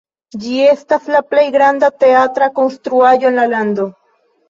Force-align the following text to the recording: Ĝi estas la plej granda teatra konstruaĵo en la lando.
Ĝi 0.45 0.55
estas 0.69 1.05
la 1.17 1.21
plej 1.35 1.45
granda 1.57 1.91
teatra 2.07 2.51
konstruaĵo 2.59 3.33
en 3.35 3.43
la 3.45 3.51
lando. 3.57 3.91